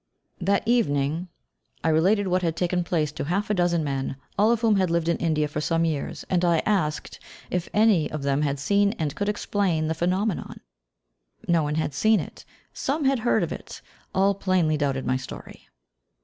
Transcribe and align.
That 0.39 0.67
evening 0.67 1.27
I 1.83 1.89
related 1.89 2.27
what 2.27 2.41
had 2.41 2.55
taken 2.55 2.83
place 2.83 3.11
to 3.11 3.25
half 3.25 3.51
a 3.51 3.53
dozen 3.53 3.83
men, 3.83 4.15
all 4.35 4.51
of 4.51 4.61
whom 4.61 4.77
had 4.77 4.89
lived 4.89 5.07
in 5.07 5.17
India 5.17 5.47
for 5.47 5.61
some 5.61 5.85
years, 5.85 6.25
and 6.27 6.43
I 6.43 6.63
asked 6.65 7.19
if 7.51 7.69
any 7.71 8.09
of 8.09 8.23
them 8.23 8.41
had 8.41 8.57
seen 8.59 8.93
and 8.93 9.15
could 9.15 9.29
explain 9.29 9.85
the 9.85 9.93
phenomenon. 9.93 10.61
No 11.47 11.61
one 11.61 11.75
had 11.75 11.93
seen 11.93 12.19
it, 12.19 12.45
some 12.73 13.05
had 13.05 13.19
heard 13.19 13.43
of 13.43 13.51
it, 13.51 13.83
all 14.11 14.33
plainly 14.33 14.75
doubted 14.75 15.05
my 15.05 15.17
story. 15.17 15.67